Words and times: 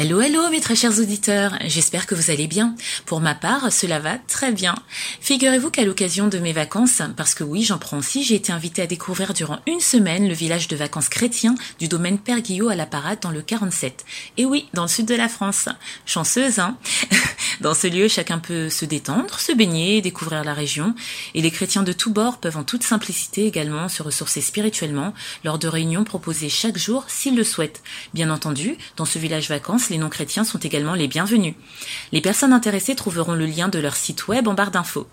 Hello, 0.00 0.20
hello, 0.20 0.48
mes 0.48 0.60
très 0.60 0.76
chers 0.76 1.00
auditeurs. 1.00 1.58
J'espère 1.64 2.06
que 2.06 2.14
vous 2.14 2.30
allez 2.30 2.46
bien. 2.46 2.76
Pour 3.04 3.20
ma 3.20 3.34
part, 3.34 3.72
cela 3.72 3.98
va 3.98 4.16
très 4.16 4.52
bien. 4.52 4.76
Figurez-vous 5.20 5.72
qu'à 5.72 5.84
l'occasion 5.84 6.28
de 6.28 6.38
mes 6.38 6.52
vacances, 6.52 7.02
parce 7.16 7.34
que 7.34 7.42
oui, 7.42 7.64
j'en 7.64 7.78
prends 7.78 7.98
aussi, 7.98 8.22
j'ai 8.22 8.36
été 8.36 8.52
invitée 8.52 8.82
à 8.82 8.86
découvrir 8.86 9.34
durant 9.34 9.58
une 9.66 9.80
semaine 9.80 10.28
le 10.28 10.34
village 10.34 10.68
de 10.68 10.76
vacances 10.76 11.08
chrétien 11.08 11.56
du 11.80 11.88
domaine 11.88 12.20
Père 12.20 12.42
Guillot 12.42 12.68
à 12.68 12.76
la 12.76 12.86
Parade 12.86 13.18
dans 13.22 13.32
le 13.32 13.42
47. 13.42 14.04
Et 14.36 14.44
oui, 14.44 14.68
dans 14.72 14.82
le 14.82 14.88
sud 14.88 15.06
de 15.06 15.16
la 15.16 15.28
France. 15.28 15.68
Chanceuse, 16.06 16.60
hein? 16.60 16.78
Dans 17.60 17.74
ce 17.74 17.86
lieu, 17.86 18.08
chacun 18.08 18.38
peut 18.38 18.70
se 18.70 18.84
détendre, 18.84 19.38
se 19.40 19.52
baigner, 19.52 20.00
découvrir 20.00 20.44
la 20.44 20.54
région. 20.54 20.94
Et 21.34 21.42
les 21.42 21.50
chrétiens 21.50 21.82
de 21.82 21.92
tous 21.92 22.10
bords 22.10 22.38
peuvent 22.38 22.56
en 22.56 22.64
toute 22.64 22.82
simplicité 22.82 23.46
également 23.46 23.88
se 23.88 24.02
ressourcer 24.02 24.40
spirituellement 24.40 25.14
lors 25.44 25.58
de 25.58 25.68
réunions 25.68 26.04
proposées 26.04 26.48
chaque 26.48 26.78
jour 26.78 27.04
s'ils 27.08 27.36
le 27.36 27.44
souhaitent. 27.44 27.82
Bien 28.14 28.30
entendu, 28.30 28.76
dans 28.96 29.04
ce 29.04 29.18
village 29.18 29.48
vacances, 29.48 29.90
les 29.90 29.98
non-chrétiens 29.98 30.44
sont 30.44 30.58
également 30.58 30.94
les 30.94 31.08
bienvenus. 31.08 31.54
Les 32.12 32.20
personnes 32.20 32.52
intéressées 32.52 32.94
trouveront 32.94 33.34
le 33.34 33.46
lien 33.46 33.68
de 33.68 33.78
leur 33.78 33.96
site 33.96 34.28
web 34.28 34.48
en 34.48 34.54
barre 34.54 34.70
d'infos. 34.70 35.08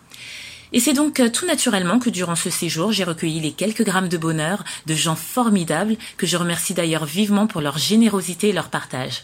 Et 0.76 0.82
c'est 0.82 0.92
donc 0.92 1.22
euh, 1.22 1.30
tout 1.30 1.46
naturellement 1.46 2.00
que 2.00 2.10
durant 2.10 2.36
ce 2.36 2.50
séjour, 2.50 2.92
j'ai 2.92 3.06
recueilli 3.06 3.40
les 3.40 3.54
quelques 3.54 3.86
grammes 3.86 4.10
de 4.10 4.18
bonheur 4.18 4.66
de 4.86 4.94
gens 4.94 5.16
formidables 5.16 5.96
que 6.18 6.28
je 6.28 6.36
remercie 6.36 6.74
d'ailleurs 6.74 7.06
vivement 7.06 7.48
pour 7.48 7.62
leur 7.62 7.78
générosité 7.78 8.50
et 8.50 8.52
leur 8.52 8.68
partage. 8.68 9.24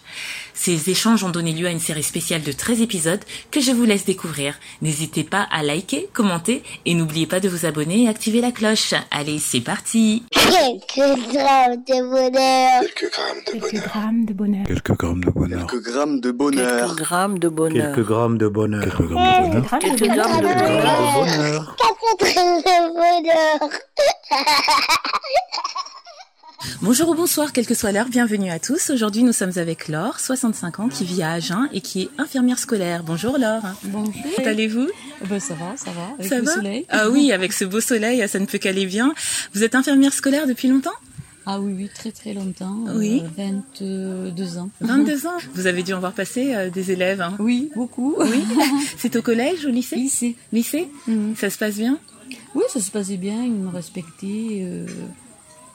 Ces 0.54 0.90
échanges 0.90 1.26
ont 1.26 1.30
donné 1.30 1.52
lieu 1.52 1.68
à 1.68 1.72
une 1.72 1.82
série 1.82 2.04
spéciale 2.04 2.42
de 2.42 2.54
13 2.54 2.82
épisodes 2.82 3.20
que 3.52 3.60
je 3.60 3.72
vous 3.72 3.84
laisse 3.84 4.06
découvrir. 4.06 4.56
N'hésitez 4.82 5.26
pas 5.26 5.46
à 5.52 5.62
liker, 5.62 6.08
commenter 6.14 6.64
et 6.86 6.94
n'oubliez 6.94 7.26
pas 7.26 7.42
de 7.42 7.50
vous 7.50 7.66
abonner 7.66 8.04
et 8.04 8.08
activer 8.08 8.40
la 8.40 8.54
cloche. 8.54 8.94
Allez, 9.12 9.40
c'est 9.40 9.60
parti 9.60 10.24
Quelques 10.32 11.34
grammes 11.34 11.84
de 11.86 12.10
bonheur. 12.10 12.82
Quelques 12.82 13.12
grammes 13.92 14.24
de 14.26 14.34
bonheur. 14.34 14.66
Quelques 14.68 14.94
grammes 14.94 15.30
de 15.30 15.42
bonheur. 15.42 15.68
Quelques 15.68 15.84
grammes 15.84 16.20
de 16.20 16.30
bonheur. 16.32 16.86
Quelques 16.86 17.02
grammes 17.02 17.40
de 17.40 17.50
bonheur. 17.50 17.94
Quelques 17.94 18.08
grammes 18.08 18.38
de 18.38 18.48
bonheur. 18.48 18.84
Quelques 18.84 19.08
grammes 19.10 19.50
de 19.50 19.58
bonheur. 19.58 19.80
Quelques 19.80 20.08
grammes 20.08 20.42
de 20.42 20.48
Quelques 20.48 20.60
bonheur. 20.60 21.41
Bonheur. 21.42 21.76
Bonheur. 22.94 23.70
Bonjour 26.82 27.10
ou 27.10 27.16
bonsoir, 27.16 27.52
quelle 27.54 27.66
que 27.68 27.74
soit 27.76 27.92
l'heure, 27.92 28.08
bienvenue 28.08 28.52
à 28.52 28.60
tous. 28.60 28.90
Aujourd'hui, 28.92 29.24
nous 29.24 29.34
sommes 29.34 29.52
avec 29.58 29.88
Laure, 29.88 30.20
65 30.20 30.80
ans, 30.80 30.90
qui 30.90 31.06
vit 31.06 31.22
à 31.24 31.32
Agen 31.34 31.68
et 31.74 31.82
qui 31.82 32.04
est 32.04 32.10
infirmière 32.20 32.58
scolaire. 32.60 33.04
Bonjour 33.04 33.38
Laure. 33.38 33.62
Bonjour. 33.84 34.14
Comment 34.36 34.48
allez-vous? 34.48 34.88
Ben, 35.26 35.40
ça 35.40 35.54
va, 35.56 35.74
ça 35.78 35.92
va. 35.92 36.14
Avec 36.20 36.28
Ça 36.30 36.38
le 36.40 36.44
va? 36.46 36.54
soleil. 36.54 36.86
Ah 36.90 37.10
oui, 37.10 37.32
avec 37.32 37.54
ce 37.54 37.66
beau 37.66 37.82
soleil, 37.82 38.28
ça 38.28 38.40
ne 38.40 38.46
peut 38.46 38.58
qu'aller 38.58 38.86
bien. 38.86 39.14
Vous 39.54 39.64
êtes 39.64 39.76
infirmière 39.76 40.14
scolaire 40.14 40.48
depuis 40.48 40.68
longtemps? 40.68 40.92
Ah 41.46 41.60
oui, 41.60 41.74
oui, 41.76 41.90
très 41.94 42.12
très 42.12 42.34
longtemps. 42.34 42.78
Oui. 42.96 43.24
Euh, 43.40 44.30
22 44.32 44.58
ans. 44.60 44.70
22 44.82 45.26
ans. 45.28 45.38
Vous 45.56 45.66
avez 45.68 45.82
dû 45.84 45.94
en 45.94 46.00
voir 46.00 46.14
passer 46.14 46.54
euh, 46.54 46.70
des 46.70 46.92
élèves. 46.92 47.20
hein. 47.22 47.36
Oui, 47.40 47.72
beaucoup. 47.76 48.16
Oui. 48.20 48.44
C'est 48.98 49.16
au 49.16 49.22
collège, 49.22 49.66
au 49.66 49.70
lycée? 49.70 49.96
Lycée. 49.96 50.36
Lycée 50.54 50.88
Mhm. 51.08 51.36
Ça 51.36 51.50
se 51.50 51.58
passe 51.58 51.76
bien? 51.78 51.98
Oui, 52.56 52.64
ça 52.72 52.80
se 52.80 52.92
passait 52.92 53.18
bien, 53.18 53.44
ils 53.44 53.52
me 53.52 53.70
respectaient. 53.70 54.62
euh, 54.64 54.86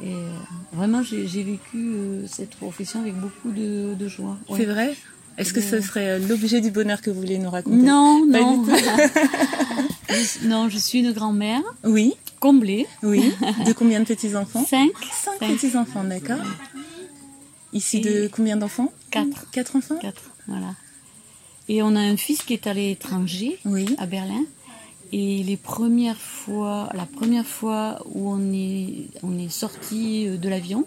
et 0.00 0.12
euh, 0.12 0.28
vraiment, 0.74 1.02
j'ai 1.02 1.24
vécu 1.42 1.90
cette 2.28 2.50
profession 2.56 3.00
avec 3.00 3.14
beaucoup 3.18 3.50
de, 3.50 3.94
de 3.94 4.08
joie. 4.08 4.36
Ouais. 4.48 4.58
C'est 4.58 4.66
vrai? 4.66 4.94
Est-ce 5.38 5.52
que 5.52 5.60
ce 5.60 5.80
serait 5.82 6.18
l'objet 6.20 6.60
du 6.62 6.70
bonheur 6.70 7.00
que 7.02 7.10
vous 7.10 7.20
voulez 7.20 7.38
nous 7.38 7.50
raconter? 7.50 7.76
Non, 7.76 8.26
Pas 8.30 8.40
non. 8.40 8.62
du 8.62 8.70
tout. 8.70 8.76
Non, 10.44 10.68
je 10.68 10.78
suis 10.78 11.00
une 11.00 11.12
grand-mère 11.12 11.62
Oui, 11.84 12.14
comblée. 12.40 12.86
oui. 13.02 13.32
De 13.66 13.72
combien 13.78 14.00
de 14.00 14.04
petits-enfants 14.04 14.64
Cinq, 14.68 14.90
Cinq 15.12 15.32
Cinq. 15.40 15.48
petits-enfants, 15.56 16.04
d'accord. 16.04 16.38
Ici 17.72 18.00
de 18.00 18.28
combien 18.32 18.56
d'enfants 18.56 18.92
quatre. 19.10 19.50
Quatre 19.50 19.76
enfants 19.76 19.96
Quatre, 20.00 20.30
voilà. 20.46 20.74
Et 21.68 21.82
on 21.82 21.94
a 21.96 22.00
un 22.00 22.16
fils 22.16 22.42
qui 22.42 22.52
est 22.52 22.66
à 22.66 22.74
l'étranger. 22.74 23.58
Oui. 23.64 23.94
à 23.98 24.06
Berlin. 24.06 24.44
Et 25.12 25.42
les 25.42 25.56
premières 25.56 26.20
fois, 26.20 26.88
la 26.94 27.06
première 27.06 27.46
fois 27.46 28.02
où 28.06 28.28
on 28.30 28.52
est, 28.52 29.08
on 29.22 29.38
est 29.38 29.48
sorti 29.50 30.26
euh, 30.28 30.36
de 30.36 30.48
l'avion 30.48 30.84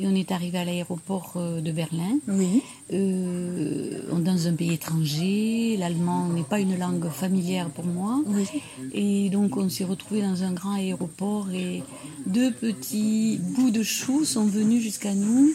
et 0.00 0.06
on 0.06 0.14
est 0.14 0.32
arrivé 0.32 0.56
à 0.58 0.64
l'aéroport 0.64 1.34
euh, 1.36 1.60
de 1.60 1.70
Berlin, 1.72 2.14
Oui. 2.28 2.62
euh, 2.92 4.02
on 4.12 4.20
est 4.20 4.22
dans 4.22 4.46
un 4.46 4.54
pays 4.54 4.72
étranger, 4.72 5.76
l'allemand 5.78 6.28
n'est 6.28 6.42
pas 6.42 6.60
une 6.60 6.78
langue 6.78 7.08
familière 7.10 7.68
pour 7.70 7.84
moi. 7.84 8.20
Oui. 8.26 8.46
Et 8.92 9.28
donc 9.30 9.56
on 9.56 9.68
s'est 9.68 9.84
retrouvé 9.84 10.22
dans 10.22 10.42
un 10.42 10.52
grand 10.52 10.74
aéroport 10.74 11.50
et 11.52 11.82
deux 12.26 12.50
petits 12.52 13.38
bouts 13.42 13.70
de 13.70 13.82
chou 13.82 14.24
sont 14.24 14.46
venus 14.46 14.82
jusqu'à 14.82 15.14
nous 15.14 15.50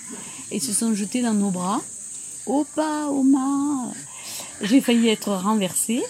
et 0.52 0.60
se 0.60 0.74
sont 0.74 0.94
jetés 0.94 1.22
dans 1.22 1.34
nos 1.34 1.50
bras. 1.52 1.82
Opa, 2.46 3.08
Oma 3.10 3.92
J'ai 4.62 4.80
failli 4.82 5.08
être 5.10 5.32
renversée 5.34 6.04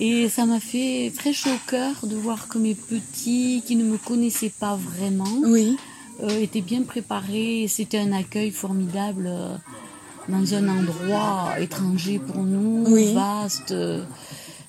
et 0.00 0.28
ça 0.28 0.46
m'a 0.46 0.60
fait 0.60 1.12
très 1.14 1.32
chaud 1.32 1.50
au 1.50 1.70
cœur 1.70 1.94
de 2.06 2.16
voir 2.16 2.48
que 2.48 2.58
mes 2.58 2.74
petits 2.74 3.62
qui 3.66 3.76
ne 3.76 3.84
me 3.84 3.98
connaissaient 3.98 4.48
pas 4.58 4.76
vraiment 4.76 5.36
Oui. 5.44 5.76
Euh, 6.22 6.40
étaient 6.40 6.60
bien 6.60 6.82
préparés. 6.82 7.66
C'était 7.68 7.98
un 7.98 8.12
accueil 8.12 8.50
formidable 8.50 9.26
euh, 9.28 9.54
dans 10.28 10.54
un 10.54 10.68
endroit 10.68 11.54
étranger 11.58 12.18
pour 12.18 12.42
nous, 12.42 12.84
Oui. 12.88 13.14
vaste, 13.14 13.72
euh, 13.72 14.02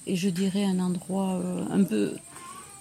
et 0.07 0.15
je 0.15 0.29
dirais 0.29 0.63
un 0.65 0.79
endroit 0.79 1.33
euh, 1.43 1.65
un 1.71 1.83
peu 1.83 2.13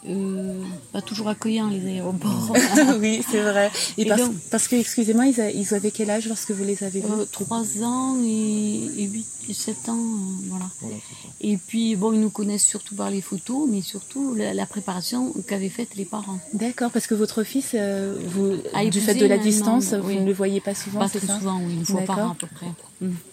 euh, 0.07 0.63
pas 0.93 1.03
toujours 1.03 1.29
accueillant 1.29 1.69
les 1.69 1.85
aéroports. 1.87 2.55
oui, 3.01 3.23
c'est 3.31 3.41
vrai. 3.43 3.71
Et, 3.97 4.03
Et 4.03 4.07
parce, 4.07 4.21
donc- 4.23 4.35
parce 4.51 4.69
que, 4.69 4.77
excusez-moi, 4.77 5.27
ils, 5.27 5.75
avaient 5.75 5.91
quel 5.91 6.11
âge 6.11 6.29
lorsque 6.29 6.51
vous 6.53 6.65
les 6.65 6.85
avez 6.85 7.01
vus? 7.01 7.07
Euh, 7.11 7.25
3 7.31 7.83
ans 7.83 8.17
et, 8.25 8.29
et 8.99 9.05
8 9.09 9.27
et 9.49 9.55
7 9.55 9.89
ans, 9.89 9.97
euh, 9.97 10.47
voilà. 10.51 10.67
Et 11.41 11.57
puis, 11.57 11.97
bon, 11.97 12.13
ils 12.13 12.21
nous 12.21 12.31
connaissent 12.31 12.65
surtout 12.67 12.95
par 12.95 13.11
les 13.11 13.21
photos, 13.21 13.69
mais 13.71 13.81
surtout 13.83 14.35
la, 14.35 14.55
la 14.55 14.67
préparation 14.67 15.33
qu'avaient 15.47 15.69
faite 15.69 15.97
les 15.97 16.05
parents. 16.05 16.39
D'accord, 16.53 16.91
parce 16.91 17.07
que 17.07 17.15
votre 17.15 17.43
fils, 17.43 17.71
euh, 17.75 18.17
vous, 18.27 18.57
A 18.75 18.85
du 18.87 19.01
fait 19.01 19.15
de 19.15 19.27
la 19.27 19.39
distance, 19.39 19.95
vous 19.95 20.09
oui. 20.09 20.21
ne 20.21 20.27
le 20.27 20.33
voyez 20.33 20.61
pas 20.61 20.75
souvent, 20.75 21.01
Pas 21.01 21.09
c'est 21.09 21.19
très 21.19 21.27
ça? 21.29 21.39
souvent, 21.39 21.61
oui, 21.65 21.75
une 21.75 21.85
fois 21.87 22.03
par 22.03 22.19
an 22.21 22.31
à 22.33 22.37
peu 22.39 22.47
près. 22.47 22.67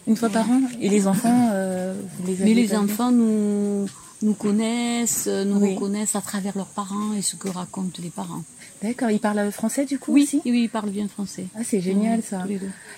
Une 0.06 0.16
fois 0.16 0.28
par 0.30 0.48
an 0.50 0.60
Et 0.80 0.88
les 0.88 1.06
enfants, 1.06 1.50
euh, 1.52 1.94
vous 2.20 2.26
les 2.28 2.34
avez 2.40 2.44
Mais 2.44 2.54
les 2.54 2.74
enfants 2.74 3.10
nous, 3.10 3.86
nous 4.22 4.34
connaissent, 4.34 5.26
nous 5.26 5.58
Oui. 5.60 5.74
reconnaissent 5.74 6.16
à 6.16 6.20
travers 6.20 6.56
leurs 6.56 6.66
parents 6.66 7.12
et 7.16 7.22
ce 7.22 7.36
que 7.36 7.48
racontent 7.48 8.00
les 8.02 8.10
parents. 8.10 8.42
D'accord, 8.82 9.10
ils 9.10 9.20
parlent 9.20 9.50
français 9.52 9.84
du 9.86 9.98
coup 9.98 10.12
Oui, 10.12 10.24
aussi 10.24 10.42
oui, 10.44 10.62
ils 10.64 10.68
parlent 10.70 10.90
bien 10.90 11.08
français. 11.08 11.46
Ah, 11.54 11.60
c'est 11.64 11.80
génial 11.80 12.22
ça. 12.22 12.44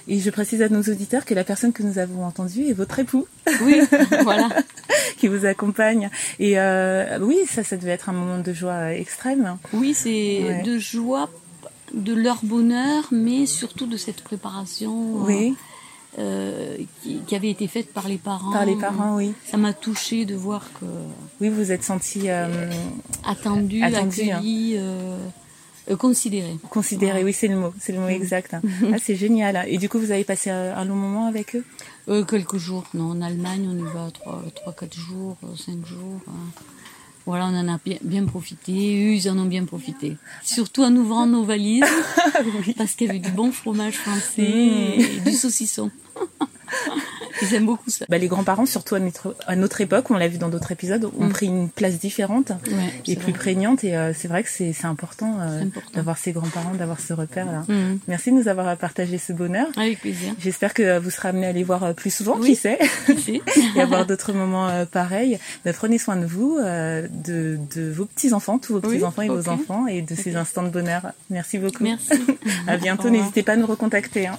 Et 0.09 0.19
je 0.21 0.31
précise 0.31 0.63
à 0.63 0.69
nos 0.69 0.83
auditeurs 0.83 1.25
que 1.25 1.35
la 1.35 1.45
personne 1.45 1.73
que 1.73 1.83
nous 1.83 1.99
avons 1.99 2.25
entendue 2.25 2.65
est 2.67 2.73
votre 2.73 2.99
époux 2.99 3.27
Oui, 3.63 3.81
voilà. 4.23 4.49
qui 5.19 5.29
vous 5.29 5.45
accompagne. 5.45 6.11
Et 6.39 6.59
euh, 6.59 7.19
oui, 7.21 7.39
ça, 7.49 7.63
ça 7.65 7.77
devait 7.77 7.93
être 7.93 8.09
un 8.09 8.13
moment 8.13 8.39
de 8.39 8.53
joie 8.53 8.73
euh, 8.73 8.89
extrême. 8.91 9.57
Oui, 9.73 9.95
c'est 9.95 10.43
Ouais. 10.45 10.63
de 10.63 10.79
joie, 10.79 11.29
de 11.95 12.13
leur 12.15 12.45
bonheur, 12.45 13.07
mais 13.13 13.47
surtout 13.47 13.87
de 13.87 13.97
cette 13.97 14.23
préparation 14.23 14.93
euh, 15.23 15.27
Oui, 15.27 15.51
euh, 15.51 15.63
qui, 17.03 17.19
qui 17.27 17.37
avait 17.37 17.51
été 17.51 17.67
faite 17.69 17.93
par 17.93 18.09
les 18.09 18.19
parents. 18.19 18.53
par 18.53 18.65
les 18.67 18.75
parents, 18.77 19.17
oui. 19.17 19.33
Ça 19.51 19.57
m'a 19.57 19.73
touchée 19.73 20.25
de 20.25 20.35
voir 20.35 20.63
que 20.81 20.87
Oui, 21.41 21.49
vous 21.49 21.71
êtes 21.73 21.85
senti 21.85 22.23
euh, 22.29 22.71
attendu, 23.25 23.83
Attendu, 23.83 24.31
hein. 24.31 24.37
accueilli, 24.39 24.75
euh, 24.77 25.17
euh, 25.91 25.97
considéré. 25.97 26.57
considéré. 26.71 27.25
Oui, 27.25 27.33
c'est 27.33 27.49
le 27.49 27.57
mot, 27.57 27.73
c'est 27.81 27.93
le 27.93 28.01
mot 28.01 28.09
exact. 28.09 28.55
hein. 28.55 28.63
Ah, 28.93 28.97
c'est 29.03 29.17
génial. 29.17 29.65
Et 29.69 29.79
du 29.79 29.89
coup, 29.89 29.99
vous 29.99 30.11
avez 30.11 30.25
passé 30.25 30.51
un, 30.51 30.77
un 30.77 30.85
long 30.85 30.97
moment 30.97 31.27
avec 31.27 31.55
eux? 31.57 31.65
Euh, 32.09 32.25
quelques 32.25 32.57
jours, 32.59 32.85
non, 32.95 33.11
en 33.13 33.21
Allemagne, 33.23 33.69
on 33.71 33.77
y 33.79 33.83
va 33.93 34.09
3-4 34.73 34.95
jours, 34.99 35.37
5 35.57 35.87
jours. 35.87 36.21
hein. 36.29 36.33
Voilà, 37.27 37.45
on 37.45 37.55
en 37.59 37.69
a 37.69 37.79
bien, 37.85 37.99
bien 38.01 38.25
profité. 38.25 38.73
Eux, 38.73 39.13
ils 39.13 39.29
en 39.29 39.37
ont 39.39 39.45
bien 39.45 39.67
profité. 39.67 40.17
Surtout 40.43 40.83
en 40.83 40.97
ouvrant 40.97 41.27
nos 41.27 41.45
valises, 41.45 41.85
parce 42.79 42.93
qu'il 42.95 43.07
y 43.09 43.11
avait 43.11 43.19
du 43.19 43.31
bon 43.33 43.53
fromage 43.53 43.99
français 43.99 44.41
Mm. 44.49 45.01
et 45.01 45.21
du 45.27 45.33
saucisson. 45.33 45.91
ils 47.43 47.55
aiment 47.55 47.67
beaucoup 47.67 47.91
ça. 47.91 48.05
bah, 48.09 48.19
Les 48.19 48.29
grands-parents, 48.29 48.67
surtout 48.67 48.95
à 48.95 49.01
notre, 49.01 49.37
à 49.47 49.57
notre 49.57 49.81
époque, 49.81 50.11
on 50.11 50.17
l'a 50.17 50.29
vu 50.29 50.39
dans 50.39 50.49
d'autres 50.49 50.73
épisodes, 50.73 51.05
ont 51.19 51.27
Mm. 51.27 51.33
pris 51.33 51.47
une 51.47 51.69
place 51.69 51.99
différente 51.99 52.51
Ouais, 52.67 52.93
et 53.07 53.17
plus 53.17 53.33
vrai. 53.33 53.39
prégnante. 53.41 53.85
Et 53.85 53.97
euh, 53.97 54.13
c'est 54.15 54.29
vrai 54.29 54.43
que 54.43 54.49
c'est 54.51 54.75
important, 54.85 55.37
euh, 55.41 55.63
important. 55.63 55.91
d'avoir 55.95 56.19
ses 56.19 56.33
grands-parents, 56.33 56.75
d'avoir 56.75 57.01
ce 57.01 57.13
repère-là. 57.13 57.65
Mm. 57.69 57.99
Merci 58.09 58.31
de 58.33 58.37
nous 58.37 58.49
avoir 58.49 58.77
partagé 58.77 59.19
ce 59.19 59.33
bonheur. 59.33 59.67
Avec 59.77 60.01
plaisir. 60.01 60.35
J'espère 60.39 60.75
que 60.75 60.99
vous 60.99 61.11
serez 61.11 61.29
amenés 61.29 61.47
à 61.47 61.53
les 61.53 61.65
voir 61.65 61.85
euh, 61.85 61.93
plus 61.93 62.11
souvent, 62.15 62.37
Oui. 62.39 62.51
qui 62.51 62.57
sait, 62.57 62.79
Merci. 63.09 63.41
et 63.77 63.81
avoir 63.81 64.07
d'autres 64.07 64.33
moments 64.33 64.69
euh, 64.69 64.85
pareils. 64.85 65.39
Bah, 65.65 65.73
prenez 65.73 65.99
soin 65.99 66.17
de 66.17 66.27
vous, 66.27 66.59
euh, 66.61 67.07
de, 67.11 67.59
de 67.75 67.91
vos 67.91 68.05
petits-enfants, 68.07 68.59
tous 68.59 68.75
vos 68.75 68.81
Oui, 68.81 68.95
petits-enfants 68.97 69.23
et 69.23 69.29
vos 69.29 69.49
enfants, 69.49 69.87
et 69.87 70.03
de 70.03 70.15
ces 70.15 70.37
instants 70.37 70.63
de 70.63 70.71
bonheur. 70.71 71.03
Merci 71.31 71.59
beaucoup. 71.59 71.83
Merci. 71.85 72.09
À 72.67 72.77
bientôt, 72.77 73.09
n'hésitez 73.11 73.43
pas 73.43 73.53
à 73.53 73.57
nous 73.57 73.67
recontacter. 73.67 74.27
hein. 74.27 74.39